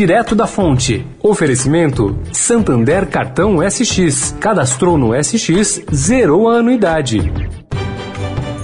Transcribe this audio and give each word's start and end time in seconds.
direto 0.00 0.34
da 0.34 0.46
fonte. 0.46 1.04
Oferecimento: 1.22 2.18
Santander 2.32 3.06
Cartão 3.06 3.58
SX. 3.60 4.34
Cadastrou 4.40 4.96
no 4.96 5.12
SX, 5.14 5.82
zerou 5.92 6.48
a 6.48 6.54
anuidade. 6.54 7.49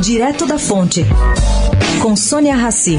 Direto 0.00 0.46
da 0.46 0.58
Fonte, 0.58 1.04
com 2.02 2.16
Sônia 2.16 2.54
Rassi. 2.54 2.98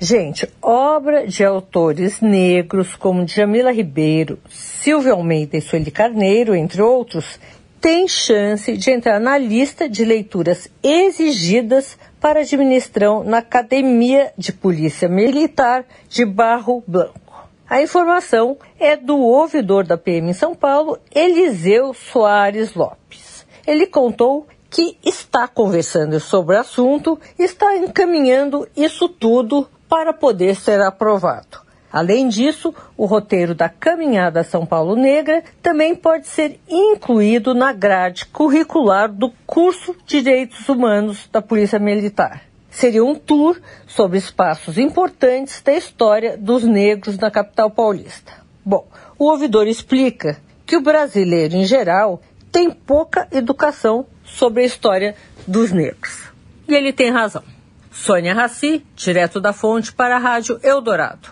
Gente, 0.00 0.48
obra 0.62 1.26
de 1.26 1.44
autores 1.44 2.20
negros 2.20 2.96
como 2.96 3.26
Jamila 3.26 3.72
Ribeiro, 3.72 4.38
Silvio 4.48 5.12
Almeida 5.14 5.56
e 5.56 5.60
Sueli 5.60 5.90
Carneiro, 5.90 6.54
entre 6.54 6.80
outros, 6.80 7.38
tem 7.80 8.08
chance 8.08 8.76
de 8.76 8.90
entrar 8.90 9.20
na 9.20 9.38
lista 9.38 9.88
de 9.88 10.04
leituras 10.04 10.68
exigidas 10.82 11.98
para 12.20 12.40
administrão 12.40 13.22
na 13.22 13.38
Academia 13.38 14.32
de 14.36 14.52
Polícia 14.52 15.08
Militar 15.08 15.84
de 16.08 16.24
Barro 16.24 16.82
Blanco. 16.86 17.27
A 17.70 17.82
informação 17.82 18.56
é 18.80 18.96
do 18.96 19.18
ouvidor 19.18 19.84
da 19.84 19.98
PM 19.98 20.30
em 20.30 20.32
São 20.32 20.54
Paulo, 20.54 20.98
Eliseu 21.14 21.92
Soares 21.92 22.72
Lopes. 22.72 23.46
Ele 23.66 23.86
contou 23.86 24.46
que 24.70 24.96
está 25.04 25.46
conversando 25.46 26.18
sobre 26.18 26.56
o 26.56 26.60
assunto 26.60 27.20
está 27.38 27.76
encaminhando 27.76 28.66
isso 28.74 29.06
tudo 29.06 29.68
para 29.86 30.14
poder 30.14 30.56
ser 30.56 30.80
aprovado. 30.80 31.60
Além 31.92 32.28
disso, 32.28 32.74
o 32.96 33.04
roteiro 33.04 33.54
da 33.54 33.68
Caminhada 33.68 34.42
São 34.42 34.64
Paulo 34.64 34.96
Negra 34.96 35.44
também 35.60 35.94
pode 35.94 36.26
ser 36.26 36.58
incluído 36.66 37.52
na 37.52 37.74
grade 37.74 38.24
curricular 38.26 39.12
do 39.12 39.30
curso 39.46 39.94
de 40.06 40.22
Direitos 40.22 40.66
Humanos 40.70 41.28
da 41.30 41.42
Polícia 41.42 41.78
Militar 41.78 42.47
seria 42.70 43.04
um 43.04 43.14
tour 43.14 43.60
sobre 43.86 44.18
espaços 44.18 44.78
importantes 44.78 45.60
da 45.62 45.72
história 45.72 46.36
dos 46.36 46.64
negros 46.64 47.18
na 47.18 47.30
capital 47.30 47.70
paulista. 47.70 48.32
Bom, 48.64 48.86
o 49.18 49.30
ouvidor 49.30 49.66
explica 49.66 50.40
que 50.66 50.76
o 50.76 50.82
brasileiro, 50.82 51.56
em 51.56 51.64
geral, 51.64 52.20
tem 52.52 52.70
pouca 52.70 53.26
educação 53.32 54.06
sobre 54.24 54.62
a 54.62 54.66
história 54.66 55.14
dos 55.46 55.72
negros. 55.72 56.28
E 56.68 56.74
ele 56.74 56.92
tem 56.92 57.10
razão. 57.10 57.42
Sônia 57.90 58.34
Raci, 58.34 58.84
direto 58.94 59.40
da 59.40 59.52
fonte 59.52 59.92
para 59.92 60.16
a 60.16 60.18
Rádio 60.18 60.60
Eldorado. 60.62 61.30